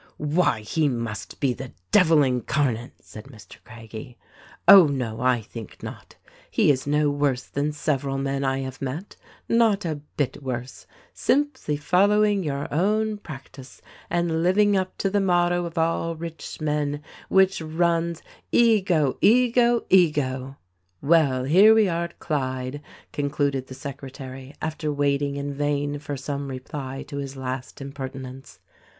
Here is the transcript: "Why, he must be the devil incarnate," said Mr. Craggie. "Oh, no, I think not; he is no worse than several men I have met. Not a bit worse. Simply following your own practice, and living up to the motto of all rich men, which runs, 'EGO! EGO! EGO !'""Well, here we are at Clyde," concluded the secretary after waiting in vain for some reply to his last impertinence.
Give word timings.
"Why, 0.33 0.61
he 0.61 0.89
must 0.89 1.39
be 1.39 1.53
the 1.53 1.73
devil 1.91 2.23
incarnate," 2.23 2.93
said 3.01 3.25
Mr. 3.25 3.57
Craggie. 3.63 4.17
"Oh, 4.67 4.87
no, 4.87 5.19
I 5.21 5.41
think 5.43 5.83
not; 5.83 6.15
he 6.49 6.71
is 6.71 6.87
no 6.87 7.11
worse 7.11 7.43
than 7.43 7.71
several 7.71 8.17
men 8.17 8.43
I 8.43 8.61
have 8.61 8.81
met. 8.81 9.15
Not 9.47 9.85
a 9.85 10.01
bit 10.17 10.41
worse. 10.41 10.87
Simply 11.13 11.77
following 11.77 12.41
your 12.43 12.67
own 12.73 13.19
practice, 13.19 13.79
and 14.09 14.41
living 14.41 14.75
up 14.75 14.97
to 14.97 15.11
the 15.11 15.21
motto 15.21 15.65
of 15.65 15.77
all 15.77 16.15
rich 16.15 16.59
men, 16.59 17.03
which 17.29 17.61
runs, 17.61 18.23
'EGO! 18.51 19.19
EGO! 19.21 19.85
EGO 19.91 20.57
!'""Well, 21.03 21.43
here 21.43 21.75
we 21.75 21.87
are 21.87 22.05
at 22.05 22.17
Clyde," 22.17 22.81
concluded 23.13 23.67
the 23.67 23.75
secretary 23.75 24.55
after 24.63 24.91
waiting 24.91 25.35
in 25.35 25.53
vain 25.53 25.99
for 25.99 26.17
some 26.17 26.47
reply 26.47 27.03
to 27.07 27.17
his 27.17 27.37
last 27.37 27.79
impertinence. 27.79 28.57